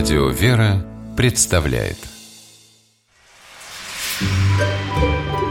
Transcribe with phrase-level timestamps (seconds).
[0.00, 0.82] Радио «Вера»
[1.14, 1.98] представляет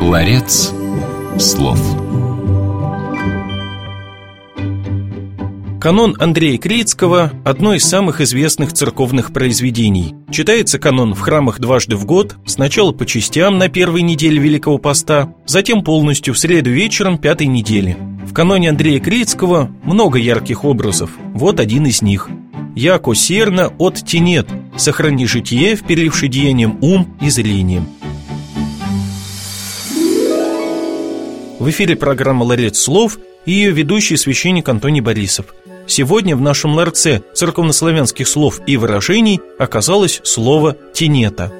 [0.01, 0.73] Ларец
[1.37, 1.79] слов
[5.79, 10.15] Канон Андрея Крицкого– одно из самых известных церковных произведений.
[10.31, 15.31] Читается канон в храмах дважды в год, сначала по частям на первой неделе Великого Поста,
[15.46, 17.95] затем полностью в среду вечером пятой недели.
[18.25, 22.27] В каноне Андрея Крицкого много ярких образов, вот один из них.
[22.79, 24.47] «Яко серна от тенет,
[24.77, 27.89] сохрани житие, вперивши деянием ум и зрением».
[31.59, 35.47] В эфире программа «Ларец слов» и ее ведущий священник Антоний Борисов–
[35.87, 41.51] Сегодня в нашем ларце церковнославянских слов и выражений оказалось слово «тенета».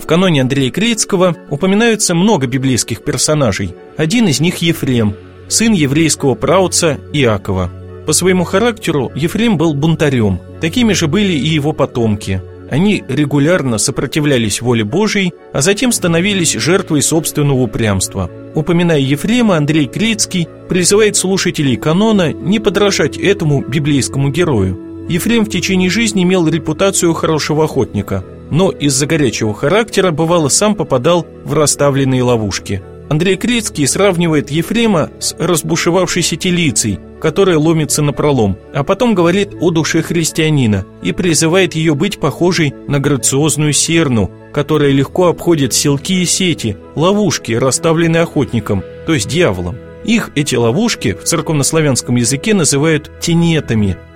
[0.00, 3.74] В каноне Андрея Крицкого упоминаются много библейских персонажей.
[3.96, 5.14] Один из них Ефрем,
[5.48, 7.70] сын еврейского праотца Иакова.
[8.06, 14.62] По своему характеру Ефрем был бунтарем, такими же были и его потомки– они регулярно сопротивлялись
[14.62, 18.30] воле Божией, а затем становились жертвой собственного упрямства.
[18.54, 25.06] Упоминая Ефрема, Андрей Крицкий призывает слушателей канона не подражать этому библейскому герою.
[25.06, 31.26] Ефрем в течение жизни имел репутацию хорошего охотника, но из-за горячего характера бывало сам попадал
[31.44, 38.82] в расставленные ловушки– Андрей Крицкий сравнивает Ефрема с разбушевавшейся телицей, которая ломится на пролом, а
[38.82, 45.28] потом говорит о душе христианина и призывает ее быть похожей на грациозную серну, которая легко
[45.28, 49.76] обходит селки и сети, ловушки, расставленные охотником, то есть дьяволом.
[50.04, 53.96] Их, эти ловушки, в церковнославянском языке называют тенетами–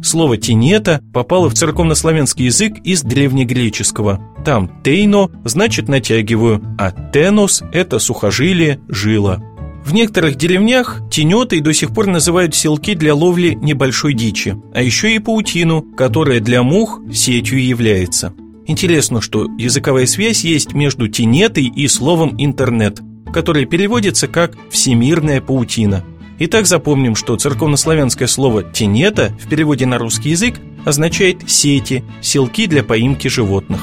[0.00, 4.18] Слово «тенета» попало в церковнославянский язык из древнегреческого.
[4.42, 9.42] Там «тейно» значит «натягиваю», а «тенос»– это сухожилие, жила.
[9.88, 15.14] В некоторых деревнях тенетой до сих пор называют селки для ловли небольшой дичи, а еще
[15.14, 18.34] и паутину, которая для мух сетью является.
[18.66, 23.00] Интересно, что языковая связь есть между тенетой и словом «интернет»,
[23.32, 26.04] которое переводится как «всемирная паутина».
[26.38, 32.84] Итак, запомним, что церковнославянское слово «тенета» в переводе на русский язык означает «сети», «селки для
[32.84, 33.80] поимки животных».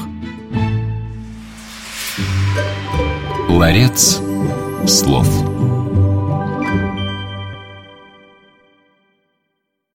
[3.48, 4.20] Ларец
[4.86, 5.55] слов